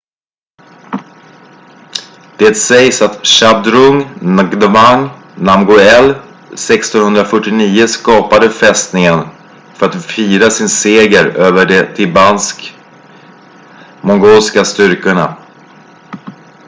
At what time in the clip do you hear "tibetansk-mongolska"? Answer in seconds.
11.95-14.63